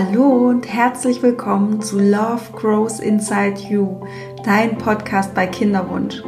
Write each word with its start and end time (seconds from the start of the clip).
Hallo 0.00 0.50
und 0.50 0.72
herzlich 0.72 1.20
willkommen 1.22 1.82
zu 1.82 1.98
Love 1.98 2.52
Grows 2.52 3.00
Inside 3.00 3.60
You, 3.68 3.96
dein 4.44 4.78
Podcast 4.78 5.34
bei 5.34 5.48
Kinderwunsch. 5.48 6.22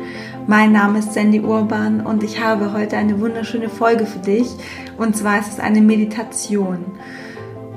Mein 0.48 0.72
Name 0.72 0.98
ist 0.98 1.12
Sandy 1.12 1.38
Urban 1.38 2.04
und 2.04 2.24
ich 2.24 2.42
habe 2.42 2.72
heute 2.72 2.96
eine 2.96 3.20
wunderschöne 3.20 3.68
Folge 3.68 4.06
für 4.06 4.18
dich. 4.18 4.48
Und 4.98 5.16
zwar 5.16 5.38
ist 5.38 5.52
es 5.52 5.60
eine 5.60 5.82
Meditation. 5.82 6.84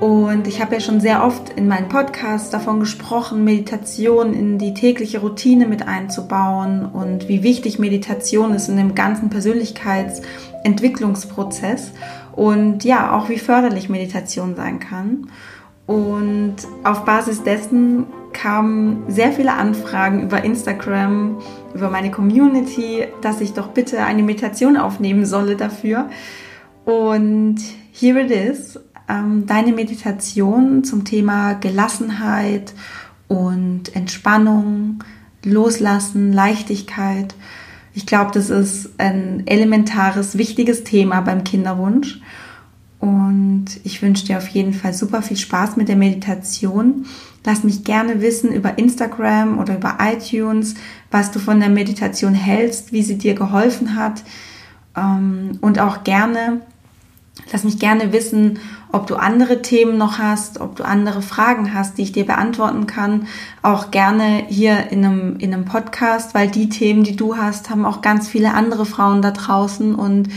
Und 0.00 0.48
ich 0.48 0.60
habe 0.60 0.74
ja 0.74 0.80
schon 0.80 0.98
sehr 0.98 1.24
oft 1.24 1.50
in 1.50 1.68
meinen 1.68 1.88
Podcasts 1.88 2.50
davon 2.50 2.80
gesprochen, 2.80 3.44
Meditation 3.44 4.34
in 4.34 4.58
die 4.58 4.74
tägliche 4.74 5.20
Routine 5.20 5.68
mit 5.68 5.86
einzubauen 5.86 6.86
und 6.86 7.28
wie 7.28 7.44
wichtig 7.44 7.78
Meditation 7.78 8.52
ist 8.52 8.68
in 8.68 8.78
dem 8.78 8.96
ganzen 8.96 9.30
Persönlichkeitsentwicklungsprozess 9.30 11.92
und 12.32 12.82
ja, 12.82 13.16
auch 13.16 13.28
wie 13.28 13.38
förderlich 13.38 13.88
Meditation 13.88 14.56
sein 14.56 14.80
kann. 14.80 15.28
Und 15.86 16.56
auf 16.82 17.04
Basis 17.04 17.42
dessen 17.42 18.06
kamen 18.32 19.04
sehr 19.08 19.32
viele 19.32 19.52
Anfragen 19.52 20.22
über 20.22 20.44
Instagram, 20.44 21.38
über 21.74 21.90
meine 21.90 22.10
Community, 22.10 23.06
dass 23.20 23.40
ich 23.40 23.52
doch 23.52 23.68
bitte 23.68 24.02
eine 24.04 24.22
Meditation 24.22 24.76
aufnehmen 24.76 25.26
solle 25.26 25.56
dafür. 25.56 26.08
Und 26.84 27.56
here 27.92 28.20
it 28.20 28.30
is, 28.30 28.78
ähm, 29.08 29.46
deine 29.46 29.72
Meditation 29.72 30.84
zum 30.84 31.04
Thema 31.04 31.54
Gelassenheit 31.54 32.74
und 33.28 33.94
Entspannung, 33.94 35.04
Loslassen, 35.44 36.32
Leichtigkeit. 36.32 37.34
Ich 37.92 38.06
glaube, 38.06 38.30
das 38.32 38.50
ist 38.50 38.90
ein 38.98 39.46
elementares, 39.46 40.36
wichtiges 40.38 40.84
Thema 40.84 41.20
beim 41.20 41.44
Kinderwunsch. 41.44 42.20
Ich 43.86 44.00
wünsche 44.00 44.24
dir 44.24 44.38
auf 44.38 44.48
jeden 44.48 44.72
Fall 44.72 44.94
super 44.94 45.20
viel 45.20 45.36
Spaß 45.36 45.76
mit 45.76 45.88
der 45.88 45.96
Meditation. 45.96 47.04
Lass 47.44 47.64
mich 47.64 47.84
gerne 47.84 48.22
wissen 48.22 48.50
über 48.50 48.78
Instagram 48.78 49.58
oder 49.58 49.76
über 49.76 49.98
iTunes, 50.00 50.74
was 51.10 51.30
du 51.30 51.38
von 51.38 51.60
der 51.60 51.68
Meditation 51.68 52.32
hältst, 52.32 52.92
wie 52.92 53.02
sie 53.02 53.18
dir 53.18 53.34
geholfen 53.34 53.94
hat. 53.94 54.24
Ähm, 54.96 55.58
und 55.60 55.78
auch 55.80 56.02
gerne, 56.02 56.62
lass 57.52 57.64
mich 57.64 57.78
gerne 57.78 58.10
wissen, 58.14 58.58
ob 58.90 59.06
du 59.06 59.16
andere 59.16 59.60
Themen 59.60 59.98
noch 59.98 60.18
hast, 60.18 60.62
ob 60.62 60.76
du 60.76 60.84
andere 60.84 61.20
Fragen 61.20 61.74
hast, 61.74 61.98
die 61.98 62.04
ich 62.04 62.12
dir 62.12 62.24
beantworten 62.24 62.86
kann. 62.86 63.26
Auch 63.60 63.90
gerne 63.90 64.46
hier 64.48 64.90
in 64.92 65.04
einem, 65.04 65.36
in 65.40 65.52
einem 65.52 65.66
Podcast, 65.66 66.32
weil 66.32 66.48
die 66.50 66.70
Themen, 66.70 67.04
die 67.04 67.16
du 67.16 67.36
hast, 67.36 67.68
haben 67.68 67.84
auch 67.84 68.00
ganz 68.00 68.28
viele 68.28 68.54
andere 68.54 68.86
Frauen 68.86 69.20
da 69.20 69.30
draußen. 69.30 69.94
Und 69.94 70.30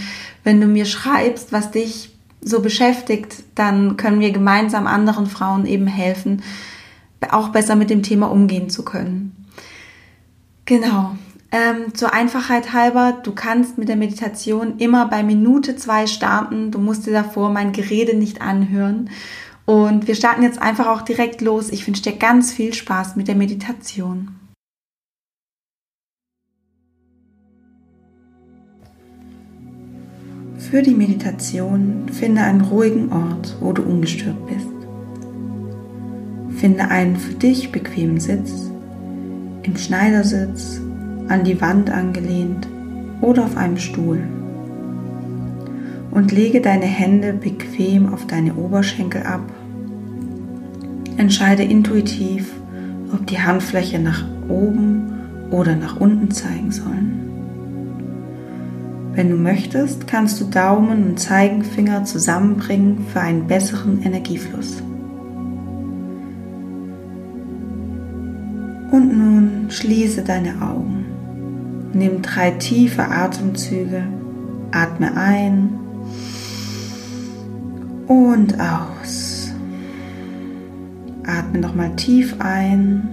wenn 0.43 0.59
du 0.59 0.67
mir 0.67 0.85
schreibst, 0.85 1.53
was 1.53 1.71
dich 1.71 2.16
so 2.41 2.61
beschäftigt, 2.61 3.43
dann 3.55 3.97
können 3.97 4.19
wir 4.19 4.31
gemeinsam 4.31 4.87
anderen 4.87 5.27
Frauen 5.27 5.65
eben 5.65 5.87
helfen, 5.87 6.43
auch 7.31 7.49
besser 7.49 7.75
mit 7.75 7.89
dem 7.89 8.03
Thema 8.03 8.31
umgehen 8.31 8.69
zu 8.69 8.83
können. 8.83 9.45
Genau. 10.65 11.15
Ähm, 11.51 11.95
zur 11.95 12.13
Einfachheit 12.13 12.73
halber, 12.73 13.13
du 13.23 13.31
kannst 13.31 13.77
mit 13.77 13.87
der 13.87 13.95
Meditation 13.95 14.79
immer 14.79 15.07
bei 15.07 15.23
Minute 15.23 15.77
zwei 15.77 16.05
starten. 16.05 16.71
Du 16.71 16.79
musst 16.79 17.07
dir 17.07 17.13
davor 17.13 17.49
mein 17.49 17.71
Gerede 17.71 18.15
nicht 18.17 18.41
anhören. 18.41 19.09
Und 19.65 20.07
wir 20.07 20.15
starten 20.15 20.43
jetzt 20.43 20.61
einfach 20.61 20.87
auch 20.87 21.01
direkt 21.01 21.41
los. 21.41 21.69
Ich 21.69 21.87
wünsche 21.87 22.03
dir 22.03 22.17
ganz 22.17 22.51
viel 22.51 22.73
Spaß 22.73 23.15
mit 23.15 23.27
der 23.27 23.35
Meditation. 23.35 24.35
Für 30.69 30.81
die 30.81 30.95
Meditation 30.95 32.09
finde 32.11 32.41
einen 32.41 32.59
ruhigen 32.59 33.09
Ort, 33.13 33.55
wo 33.61 33.71
du 33.71 33.83
ungestört 33.83 34.35
bist. 34.47 34.67
Finde 36.59 36.89
einen 36.89 37.15
für 37.15 37.35
dich 37.35 37.71
bequemen 37.71 38.19
Sitz, 38.19 38.69
im 39.63 39.77
Schneidersitz, 39.77 40.81
an 41.29 41.45
die 41.45 41.61
Wand 41.61 41.89
angelehnt 41.89 42.67
oder 43.21 43.45
auf 43.45 43.55
einem 43.55 43.77
Stuhl. 43.77 44.19
Und 46.11 46.33
lege 46.33 46.59
deine 46.59 46.85
Hände 46.85 47.31
bequem 47.31 48.11
auf 48.13 48.27
deine 48.27 48.53
Oberschenkel 48.55 49.23
ab. 49.23 49.49
Entscheide 51.15 51.63
intuitiv, 51.63 52.51
ob 53.13 53.25
die 53.25 53.39
Handfläche 53.39 53.99
nach 53.99 54.25
oben 54.49 55.13
oder 55.49 55.77
nach 55.77 55.97
unten 56.01 56.29
zeigen 56.31 56.73
sollen. 56.73 57.26
Wenn 59.17 59.31
du 59.31 59.35
möchtest, 59.35 60.05
kannst 60.05 60.39
du 60.39 60.45
Daumen 60.45 61.09
und 61.09 61.19
Zeigenfinger 61.19 62.05
zusammenbringen 62.05 63.03
für 63.11 63.19
einen 63.19 63.47
besseren 63.47 64.03
Energiefluss. 64.03 64.83
Und 68.91 69.17
nun 69.17 69.71
schließe 69.71 70.21
deine 70.21 70.61
Augen. 70.61 71.05
Nimm 71.93 72.21
drei 72.21 72.51
tiefe 72.51 73.05
Atemzüge. 73.05 74.03
Atme 74.69 75.17
ein 75.17 75.71
und 78.05 78.53
aus. 78.59 79.51
Atme 81.25 81.57
nochmal 81.57 81.95
tief 81.95 82.35
ein 82.37 83.09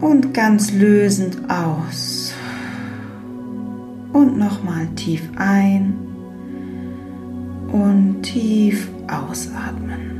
und 0.00 0.34
ganz 0.34 0.72
lösend 0.72 1.38
aus 1.48 2.19
und 4.12 4.38
nochmal 4.38 4.88
tief 4.96 5.30
ein 5.36 5.94
und 7.72 8.22
tief 8.22 8.88
ausatmen. 9.06 10.10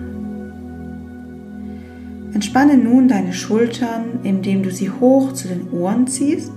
Entspanne 2.33 2.77
nun 2.77 3.09
deine 3.09 3.33
Schultern, 3.33 4.21
indem 4.23 4.63
du 4.63 4.71
sie 4.71 4.91
hoch 4.91 5.33
zu 5.33 5.49
den 5.49 5.71
Ohren 5.71 6.07
ziehst 6.07 6.53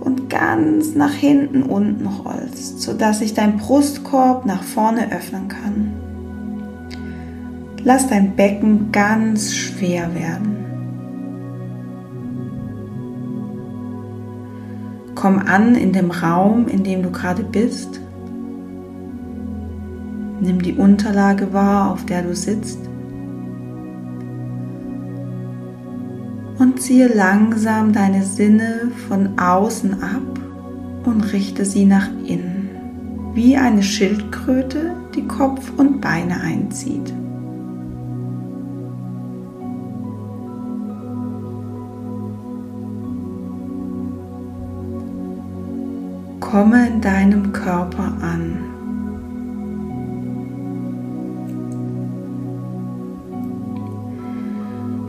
und 0.00 0.30
ganz 0.30 0.94
nach 0.94 1.12
hinten 1.12 1.62
unten 1.64 2.06
rollst, 2.06 2.80
sodass 2.80 3.18
sich 3.18 3.34
dein 3.34 3.56
Brustkorb 3.56 4.46
nach 4.46 4.62
vorne 4.62 5.12
öffnen 5.12 5.48
kann. 5.48 5.92
Lass 7.82 8.06
dein 8.08 8.36
Becken 8.36 8.92
ganz 8.92 9.54
schwer 9.54 10.14
werden. 10.14 10.55
Komm 15.16 15.38
an 15.38 15.74
in 15.74 15.92
dem 15.92 16.10
Raum, 16.10 16.68
in 16.68 16.84
dem 16.84 17.02
du 17.02 17.10
gerade 17.10 17.42
bist. 17.42 18.00
Nimm 20.40 20.60
die 20.60 20.74
Unterlage 20.74 21.54
wahr, 21.54 21.90
auf 21.90 22.04
der 22.04 22.22
du 22.22 22.36
sitzt. 22.36 22.78
Und 26.58 26.80
ziehe 26.80 27.08
langsam 27.08 27.94
deine 27.94 28.22
Sinne 28.22 28.92
von 29.08 29.38
außen 29.38 30.02
ab 30.02 30.38
und 31.04 31.32
richte 31.32 31.64
sie 31.64 31.86
nach 31.86 32.08
innen, 32.26 32.68
wie 33.32 33.56
eine 33.56 33.82
Schildkröte, 33.82 34.92
die 35.14 35.26
Kopf 35.26 35.72
und 35.78 36.02
Beine 36.02 36.40
einzieht. 36.42 37.12
Komme 46.50 46.86
in 46.86 47.00
deinem 47.00 47.52
Körper 47.52 48.12
an. 48.22 48.58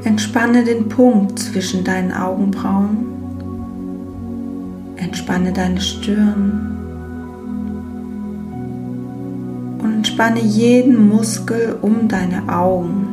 Entspanne 0.03 0.63
den 0.63 0.89
Punkt 0.89 1.37
zwischen 1.37 1.83
deinen 1.83 2.11
Augenbrauen. 2.11 3.05
Entspanne 4.95 5.53
deine 5.53 5.79
Stirn. 5.79 6.75
Und 9.77 9.93
entspanne 9.93 10.39
jeden 10.39 11.07
Muskel 11.07 11.77
um 11.83 12.07
deine 12.07 12.51
Augen. 12.51 13.09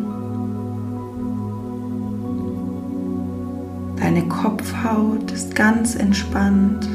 Deine 4.00 4.22
Kopfhaut 4.28 5.30
ist 5.30 5.54
ganz 5.54 5.94
entspannt 5.94 6.88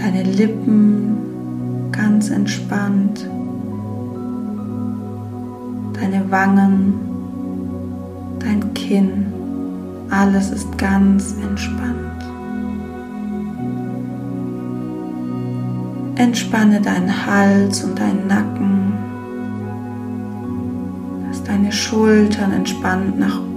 deine 0.00 0.22
Lippen 0.22 1.90
ganz 1.92 2.30
entspannt, 2.30 3.28
deine 5.92 6.30
Wangen, 6.30 6.94
dein 8.38 8.72
Kinn, 8.72 9.26
alles 10.08 10.50
ist 10.50 10.78
ganz 10.78 11.34
entspannt. 11.42 11.96
Entspanne 16.16 16.80
deinen 16.80 17.26
Hals 17.26 17.84
und 17.84 17.98
deinen 17.98 18.26
Nacken, 18.26 18.92
dass 21.28 21.42
deine 21.44 21.72
Schultern 21.72 22.52
entspannt 22.52 23.18
nach 23.18 23.49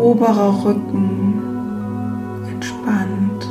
oberer 0.00 0.64
Rücken 0.64 1.42
entspannt, 2.50 3.46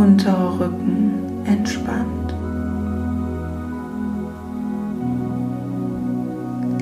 untere 0.00 0.60
Rücken 0.60 1.12
entspannt. 1.44 2.34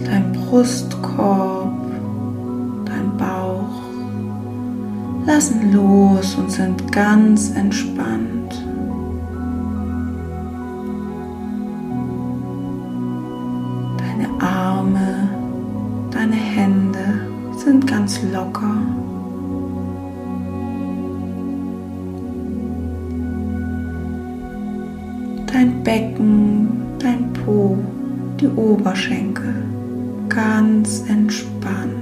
Dein 0.05 0.33
Brustkorb, 0.33 1.73
dein 2.85 3.17
Bauch 3.17 3.83
lassen 5.27 5.73
los 5.73 6.35
und 6.37 6.51
sind 6.51 6.93
ganz 6.93 7.51
entspannt. 7.51 8.55
Deine 13.99 14.29
Arme, 14.41 15.29
deine 16.11 16.37
Hände 16.37 17.18
sind 17.69 17.87
ganz 17.87 18.21
locker. 18.33 18.77
dein 25.53 25.83
Becken, 25.83 26.69
dein 26.99 27.33
Po, 27.33 27.77
die 28.39 28.47
Oberschenkel 28.49 29.65
ganz 30.29 31.05
entspannt 31.09 31.98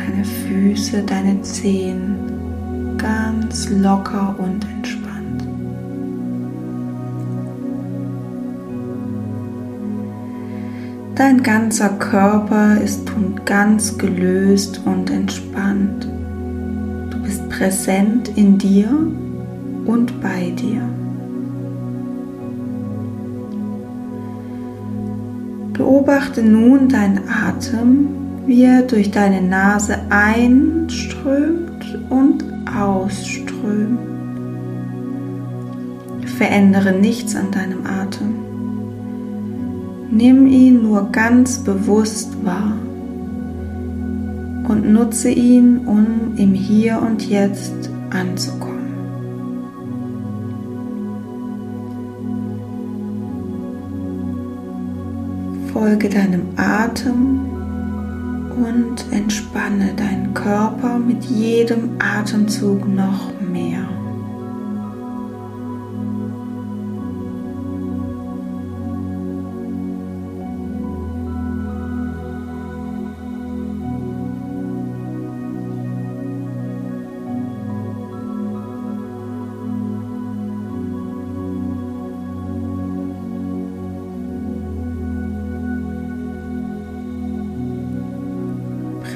Deine 0.00 0.24
Füße, 0.24 1.02
deine 1.02 1.42
Zehen 1.42 2.96
ganz 2.96 3.68
locker 3.68 4.34
und 4.38 4.64
entspannt. 4.64 5.46
Dein 11.16 11.42
ganzer 11.42 11.90
Körper 11.90 12.80
ist 12.80 13.10
nun 13.14 13.44
ganz 13.44 13.98
gelöst 13.98 14.80
und 14.86 15.10
entspannt. 15.10 16.08
Du 17.10 17.22
bist 17.22 17.46
präsent 17.50 18.30
in 18.36 18.56
dir 18.56 18.88
und 19.84 20.18
bei 20.22 20.50
dir. 20.50 20.80
Beobachte 25.74 26.42
nun 26.42 26.88
deinen 26.88 27.20
Atem, 27.28 28.19
wie 28.50 28.64
er 28.64 28.82
durch 28.82 29.12
deine 29.12 29.40
Nase 29.40 29.96
einströmt 30.08 32.00
und 32.10 32.42
ausströmt. 32.76 34.00
Verändere 36.36 36.90
nichts 36.90 37.36
an 37.36 37.52
deinem 37.52 37.86
Atem. 37.86 38.34
Nimm 40.10 40.48
ihn 40.48 40.82
nur 40.82 41.12
ganz 41.12 41.60
bewusst 41.60 42.44
wahr 42.44 42.76
und 44.66 44.92
nutze 44.92 45.30
ihn, 45.30 45.86
um 45.86 46.34
im 46.36 46.52
Hier 46.52 47.00
und 47.00 47.30
Jetzt 47.30 47.88
anzukommen. 48.10 48.80
Folge 55.72 56.08
deinem 56.08 56.48
Atem 56.56 57.59
und 58.64 59.04
entspanne 59.10 59.94
deinen 59.94 60.34
Körper 60.34 60.98
mit 60.98 61.24
jedem 61.24 61.96
Atemzug 61.98 62.86
noch 62.86 63.30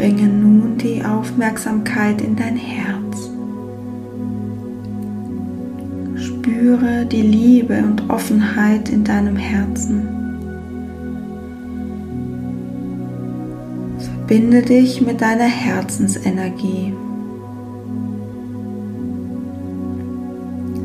Bringe 0.05 0.29
nun 0.29 0.77
die 0.77 1.03
Aufmerksamkeit 1.03 2.21
in 2.21 2.37
dein 2.37 2.56
Herz. 2.56 3.31
Spüre 6.15 7.06
die 7.06 7.23
Liebe 7.23 7.79
und 7.79 8.11
Offenheit 8.11 8.91
in 8.91 9.03
deinem 9.03 9.37
Herzen. 9.37 10.06
Verbinde 13.99 14.61
dich 14.61 15.01
mit 15.01 15.23
deiner 15.23 15.45
Herzensenergie. 15.45 16.93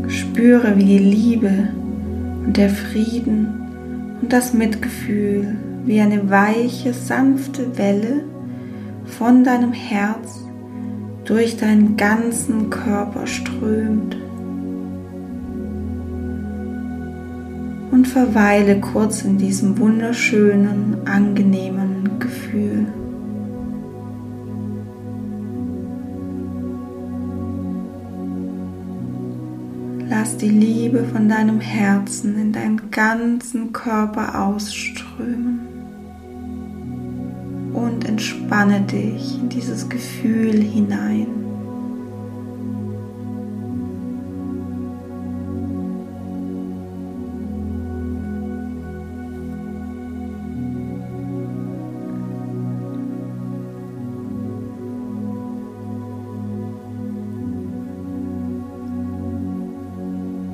Spüre, 0.07 0.77
wie 0.77 0.85
die 0.85 0.97
Liebe 0.97 1.67
und 2.45 2.55
der 2.55 2.69
Frieden 2.69 3.49
und 4.21 4.31
das 4.31 4.53
Mitgefühl 4.53 5.57
wie 5.83 5.99
eine 5.99 6.29
weiche, 6.29 6.93
sanfte 6.93 7.77
Welle 7.77 8.23
von 9.17 9.43
deinem 9.43 9.73
Herz 9.73 10.43
durch 11.25 11.57
deinen 11.57 11.97
ganzen 11.97 12.69
Körper 12.69 13.27
strömt. 13.27 14.15
Und 17.91 18.07
verweile 18.07 18.79
kurz 18.79 19.23
in 19.23 19.37
diesem 19.37 19.77
wunderschönen, 19.77 20.97
angenehmen 21.05 22.19
Gefühl. 22.19 22.87
Lass 30.09 30.37
die 30.37 30.49
Liebe 30.49 31.03
von 31.03 31.29
deinem 31.29 31.59
Herzen 31.59 32.39
in 32.39 32.51
deinen 32.51 32.89
ganzen 32.89 33.71
Körper 33.73 34.43
ausströmen 34.43 35.58
entspanne 38.19 38.81
dich 38.81 39.39
in 39.39 39.47
dieses 39.47 39.87
Gefühl 39.87 40.61
hinein. 40.61 41.27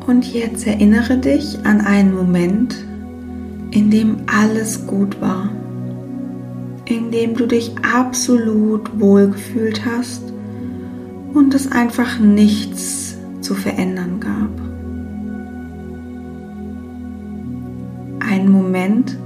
Und 0.05 0.31
jetzt 0.31 0.67
erinnere 0.67 1.17
dich 1.17 1.57
an 1.63 1.81
einen 1.81 2.13
Moment, 2.13 2.75
in 3.71 3.89
dem 3.89 4.17
alles 4.27 4.85
gut 4.85 5.19
war 5.19 5.49
in 6.85 7.11
dem 7.11 7.35
du 7.35 7.47
dich 7.47 7.73
absolut 7.81 8.99
wohlgefühlt 8.99 9.85
hast 9.85 10.21
und 11.33 11.53
es 11.53 11.71
einfach 11.71 12.19
nichts 12.19 13.17
zu 13.41 13.55
verändern 13.55 14.19
gab. 14.19 14.49
Ein 18.27 18.49
Moment 18.51 19.17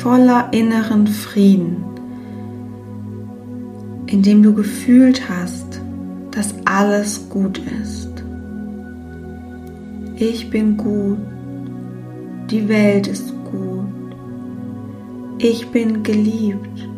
voller 0.00 0.52
inneren 0.52 1.06
Frieden, 1.06 1.84
in 4.06 4.22
dem 4.22 4.42
du 4.42 4.52
gefühlt 4.52 5.28
hast, 5.28 5.80
dass 6.30 6.54
alles 6.64 7.28
gut 7.28 7.60
ist. 7.82 8.10
Ich 10.16 10.50
bin 10.50 10.76
gut, 10.76 11.18
die 12.50 12.68
Welt 12.68 13.06
ist 13.06 13.30
gut 13.30 13.41
ich 15.42 15.68
bin 15.72 16.04
geliebt. 16.04 16.88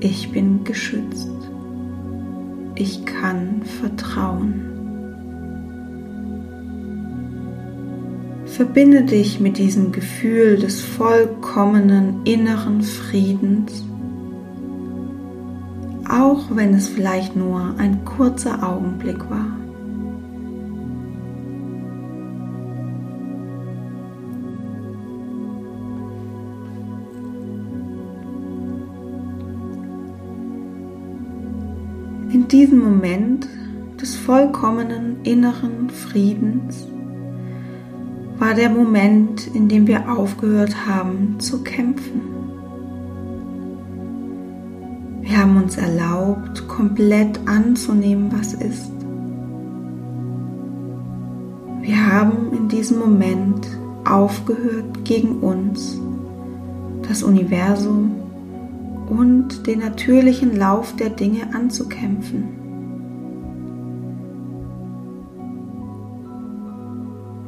Ich 0.00 0.32
bin 0.32 0.64
geschützt. 0.64 1.28
Ich 2.74 3.04
kann 3.04 3.62
vertrauen. 3.62 4.62
Verbinde 8.46 9.02
dich 9.02 9.38
mit 9.38 9.58
diesem 9.58 9.92
Gefühl 9.92 10.56
des 10.58 10.80
vollkommenen 10.80 12.24
inneren 12.24 12.82
Friedens, 12.82 13.84
auch 16.08 16.44
wenn 16.54 16.72
es 16.72 16.88
vielleicht 16.88 17.36
nur 17.36 17.74
ein 17.76 18.06
kurzer 18.06 18.66
Augenblick 18.66 19.28
war. 19.28 19.49
In 32.52 32.58
diesem 32.58 32.80
Moment 32.80 33.46
des 34.02 34.16
vollkommenen 34.16 35.22
inneren 35.22 35.88
Friedens 35.88 36.84
war 38.40 38.54
der 38.54 38.70
Moment, 38.70 39.46
in 39.54 39.68
dem 39.68 39.86
wir 39.86 40.10
aufgehört 40.10 40.74
haben 40.84 41.38
zu 41.38 41.62
kämpfen. 41.62 42.22
Wir 45.20 45.38
haben 45.38 45.58
uns 45.58 45.76
erlaubt, 45.76 46.66
komplett 46.66 47.38
anzunehmen, 47.46 48.32
was 48.36 48.54
ist. 48.54 48.90
Wir 51.82 52.12
haben 52.12 52.52
in 52.52 52.66
diesem 52.66 52.98
Moment 52.98 53.68
aufgehört, 54.04 55.04
gegen 55.04 55.38
uns, 55.38 56.00
das 57.06 57.22
Universum 57.22 58.19
und 59.10 59.66
den 59.66 59.80
natürlichen 59.80 60.56
Lauf 60.56 60.94
der 60.96 61.10
Dinge 61.10 61.52
anzukämpfen. 61.52 62.60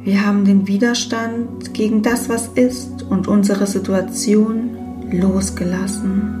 Wir 0.03 0.25
haben 0.25 0.43
den 0.43 0.67
Widerstand 0.67 1.73
gegen 1.73 2.01
das, 2.01 2.27
was 2.27 2.49
ist 2.49 3.03
und 3.03 3.29
unsere 3.29 3.65
Situation 3.65 4.71
losgelassen. 5.09 6.39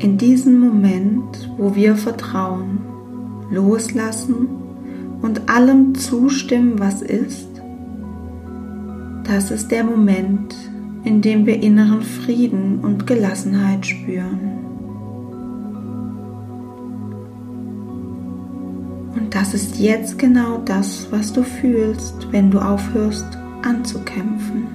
In 0.00 0.18
diesem 0.18 0.58
Moment, 0.58 1.48
wo 1.56 1.76
wir 1.76 1.94
vertrauen, 1.94 2.80
loslassen 3.50 4.48
und 5.22 5.48
allem 5.48 5.94
zustimmen, 5.94 6.80
was 6.80 7.00
ist, 7.00 7.54
das 9.24 9.50
ist 9.50 9.70
der 9.70 9.84
Moment, 9.84 10.54
in 11.04 11.20
dem 11.20 11.44
wir 11.46 11.62
inneren 11.62 12.02
Frieden 12.02 12.80
und 12.80 13.06
Gelassenheit 13.06 13.84
spüren. 13.84 14.58
Und 19.14 19.34
das 19.34 19.54
ist 19.54 19.78
jetzt 19.78 20.18
genau 20.18 20.58
das, 20.64 21.06
was 21.10 21.32
du 21.32 21.42
fühlst, 21.42 22.26
wenn 22.30 22.50
du 22.50 22.58
aufhörst 22.58 23.26
anzukämpfen. 23.62 24.66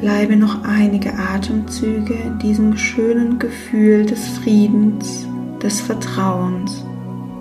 Bleibe 0.00 0.34
noch 0.34 0.64
einige 0.64 1.12
Atemzüge 1.12 2.16
diesem 2.42 2.74
schönen 2.78 3.38
Gefühl 3.38 4.06
des 4.06 4.28
Friedens, 4.28 5.26
des 5.62 5.80
Vertrauens, 5.80 6.84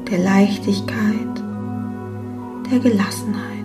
der 0.10 0.20
Leichtigkeit, 0.20 1.44
der 2.70 2.80
Gelassenheit. 2.80 3.59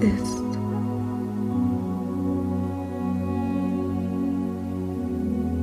Ist. 0.00 0.40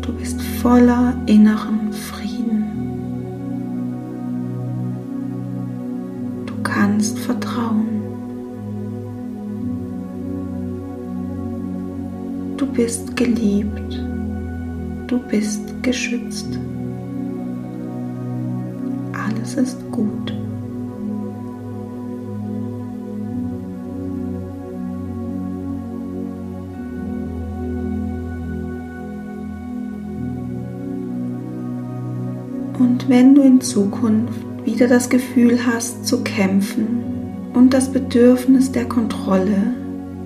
Du 0.02 0.14
bist 0.14 0.42
voller 0.62 1.14
inneren 1.26 1.92
Frieden. 1.92 2.64
Du 6.46 6.54
kannst 6.64 7.20
vertrauen. 7.20 7.88
Du 12.58 12.66
bist 12.66 13.16
geliebt. 13.16 14.02
Du 15.08 15.20
bist 15.30 15.62
geschützt 15.84 16.58
alles 19.48 19.56
ist 19.56 19.92
gut. 19.92 20.37
Und 32.88 33.10
wenn 33.10 33.36
du 33.36 33.42
in 33.42 33.60
Zukunft 33.60 34.40
wieder 34.64 34.88
das 34.88 35.10
Gefühl 35.10 35.66
hast 35.66 36.08
zu 36.08 36.24
kämpfen 36.24 37.02
und 37.54 37.74
das 37.74 37.92
Bedürfnis 37.92 38.72
der 38.72 38.86
Kontrolle 38.86 39.74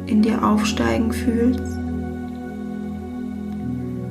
in 0.06 0.22
dir 0.22 0.46
aufsteigen 0.46 1.12
fühlst, 1.12 1.63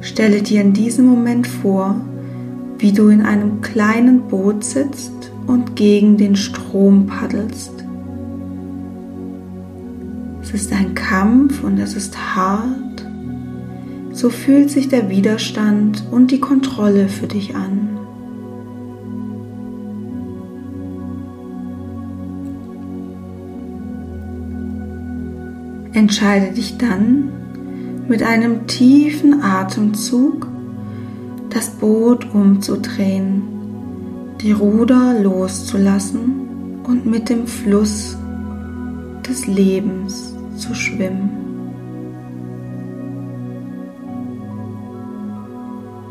stelle 0.00 0.42
dir 0.42 0.62
in 0.62 0.72
diesem 0.72 1.06
Moment 1.06 1.46
vor, 1.46 1.94
wie 2.78 2.90
du 2.90 3.08
in 3.08 3.22
einem 3.22 3.60
kleinen 3.60 4.22
Boot 4.22 4.64
sitzt 4.64 5.30
und 5.46 5.76
gegen 5.76 6.16
den 6.16 6.34
Strom 6.34 7.06
paddelst. 7.06 7.84
Es 10.42 10.52
ist 10.52 10.72
ein 10.72 10.96
Kampf 10.96 11.62
und 11.62 11.78
es 11.78 11.94
ist 11.94 12.34
hart. 12.34 13.06
So 14.10 14.28
fühlt 14.28 14.70
sich 14.70 14.88
der 14.88 15.08
Widerstand 15.08 16.02
und 16.10 16.32
die 16.32 16.40
Kontrolle 16.40 17.08
für 17.08 17.28
dich 17.28 17.54
an. 17.54 17.99
Entscheide 25.92 26.52
dich 26.52 26.78
dann 26.78 27.30
mit 28.08 28.22
einem 28.22 28.66
tiefen 28.66 29.42
Atemzug 29.42 30.46
das 31.50 31.70
Boot 31.70 32.32
umzudrehen, 32.32 33.42
die 34.40 34.52
Ruder 34.52 35.20
loszulassen 35.20 36.80
und 36.84 37.06
mit 37.06 37.28
dem 37.28 37.46
Fluss 37.46 38.16
des 39.28 39.46
Lebens 39.46 40.34
zu 40.56 40.74
schwimmen. 40.74 41.30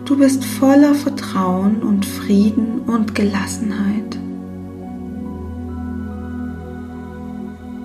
Du 0.06 0.18
bist 0.18 0.44
voller 0.44 0.96
Vertrauen 0.96 1.84
und 1.84 2.06
Frieden 2.06 2.82
und 2.88 3.14
Gelassenheit. 3.16 4.18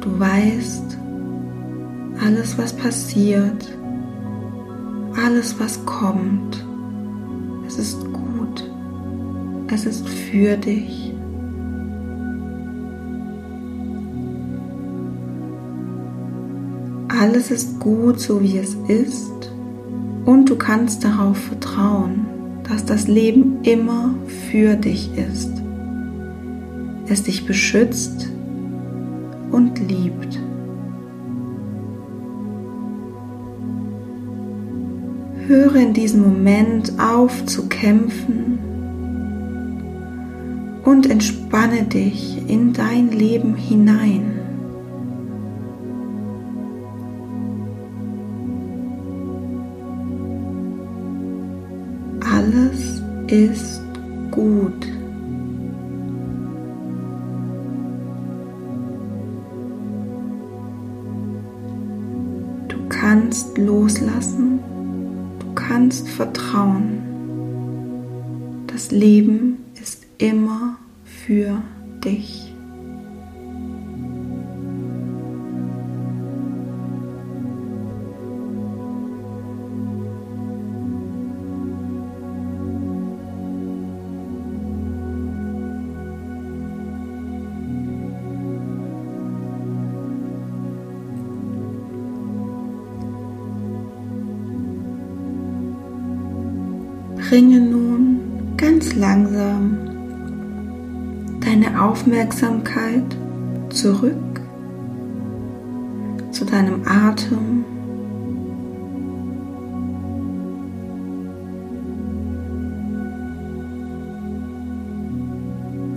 Du 0.00 0.18
weißt, 0.18 0.98
alles 2.20 2.56
was 2.58 2.72
passiert, 2.72 3.76
alles 5.24 5.58
was 5.58 5.84
kommt, 5.86 6.64
es 7.66 7.78
ist 7.78 8.04
gut. 8.12 8.24
Es 9.72 9.86
ist 9.86 10.08
für 10.08 10.56
dich. 10.56 11.12
Alles 17.08 17.50
ist 17.50 17.80
gut, 17.80 18.20
so 18.20 18.42
wie 18.42 18.58
es 18.58 18.76
ist. 18.88 19.32
Und 20.24 20.48
du 20.48 20.56
kannst 20.56 21.04
darauf 21.04 21.38
vertrauen, 21.38 22.26
dass 22.68 22.84
das 22.84 23.08
Leben 23.08 23.62
immer 23.62 24.14
für 24.50 24.76
dich 24.76 25.10
ist. 25.16 25.50
Es 27.08 27.22
dich 27.22 27.46
beschützt 27.46 28.30
und 29.50 29.78
liebt. 29.88 30.38
Höre 35.46 35.76
in 35.76 35.92
diesem 35.92 36.22
Moment 36.22 36.94
auf 36.98 37.44
zu 37.44 37.68
kämpfen 37.68 38.58
und 40.84 41.10
entspanne 41.10 41.82
dich 41.82 42.38
in 42.48 42.72
dein 42.72 43.10
Leben 43.10 43.54
hinein. 43.54 44.40
Alles 52.20 53.02
ist 53.26 53.82
gut. 54.30 54.86
Du 62.68 62.78
kannst 62.88 63.58
loslassen 63.58 64.60
kannst 65.74 66.08
vertrauen. 66.08 67.02
Das 68.68 68.92
Leben 68.92 69.64
ist 69.74 70.06
immer 70.18 70.78
für 71.04 71.60
dich. 72.04 72.53
Bringe 97.34 97.58
nun 97.58 98.20
ganz 98.56 98.94
langsam 98.94 99.76
deine 101.40 101.82
Aufmerksamkeit 101.82 103.02
zurück 103.70 104.40
zu 106.30 106.44
deinem 106.44 106.82
Atem. 106.86 107.64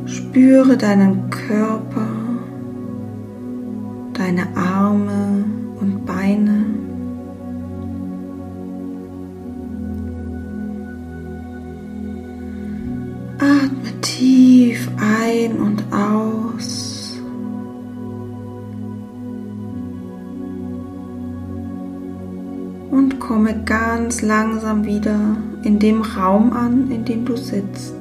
Spüre 0.08 0.76
deinen 0.76 1.30
Körper, 1.30 2.08
deine 4.14 4.48
Arme 4.56 5.46
komme 23.28 23.62
ganz 23.66 24.22
langsam 24.22 24.86
wieder 24.86 25.36
in 25.64 25.80
dem 25.80 26.02
Raum 26.02 26.54
an, 26.54 26.90
in 26.90 27.04
dem 27.04 27.26
du 27.26 27.36
sitzt. 27.36 27.96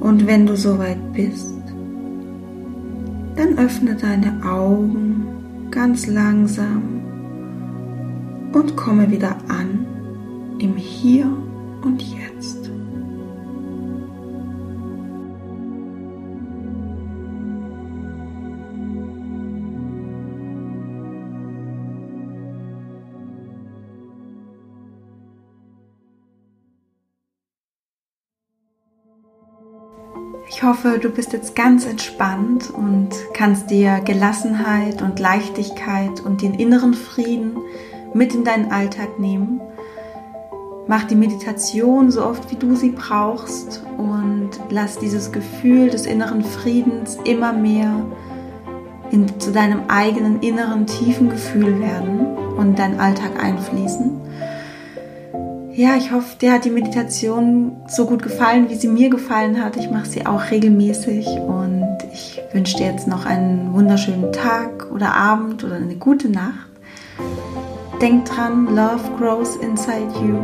Und 0.00 0.26
wenn 0.26 0.46
du 0.46 0.56
soweit 0.56 1.12
bist, 1.12 1.52
dann 3.36 3.58
öffne 3.58 3.94
deine 3.94 4.42
Augen 4.42 5.26
ganz 5.70 6.06
langsam 6.06 7.02
und 8.54 8.74
komme 8.74 9.10
wieder 9.10 9.36
Ich 30.56 30.62
hoffe, 30.62 31.00
du 31.02 31.10
bist 31.10 31.32
jetzt 31.32 31.56
ganz 31.56 31.84
entspannt 31.84 32.70
und 32.70 33.08
kannst 33.32 33.70
dir 33.70 33.98
Gelassenheit 34.04 35.02
und 35.02 35.18
Leichtigkeit 35.18 36.20
und 36.20 36.42
den 36.42 36.54
inneren 36.54 36.94
Frieden 36.94 37.56
mit 38.14 38.36
in 38.36 38.44
deinen 38.44 38.70
Alltag 38.70 39.18
nehmen. 39.18 39.60
Mach 40.86 41.02
die 41.04 41.16
Meditation 41.16 42.12
so 42.12 42.24
oft 42.24 42.52
wie 42.52 42.54
du 42.54 42.76
sie 42.76 42.90
brauchst 42.90 43.82
und 43.98 44.50
lass 44.70 44.96
dieses 44.96 45.32
Gefühl 45.32 45.90
des 45.90 46.06
inneren 46.06 46.44
Friedens 46.44 47.18
immer 47.24 47.52
mehr 47.52 48.06
in, 49.10 49.40
zu 49.40 49.50
deinem 49.50 49.80
eigenen 49.88 50.40
inneren 50.40 50.86
tiefen 50.86 51.30
Gefühl 51.30 51.80
werden 51.80 52.20
und 52.56 52.78
deinen 52.78 53.00
Alltag 53.00 53.42
einfließen. 53.42 54.20
Ja, 55.76 55.96
ich 55.96 56.12
hoffe, 56.12 56.36
dir 56.40 56.52
hat 56.52 56.64
die 56.64 56.70
Meditation 56.70 57.72
so 57.88 58.06
gut 58.06 58.22
gefallen, 58.22 58.70
wie 58.70 58.76
sie 58.76 58.86
mir 58.86 59.10
gefallen 59.10 59.60
hat. 59.62 59.76
Ich 59.76 59.90
mache 59.90 60.06
sie 60.06 60.24
auch 60.24 60.52
regelmäßig 60.52 61.26
und 61.26 61.98
ich 62.12 62.40
wünsche 62.52 62.76
dir 62.76 62.86
jetzt 62.86 63.08
noch 63.08 63.26
einen 63.26 63.74
wunderschönen 63.74 64.32
Tag 64.32 64.88
oder 64.92 65.14
Abend 65.14 65.64
oder 65.64 65.74
eine 65.74 65.96
gute 65.96 66.28
Nacht. 66.28 66.68
Denk 68.00 68.24
dran, 68.26 68.66
Love 68.76 69.02
grows 69.18 69.56
inside 69.56 70.12
you. 70.22 70.38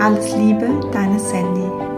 Alles 0.00 0.34
Liebe, 0.34 0.68
deine 0.92 1.18
Sandy. 1.18 1.89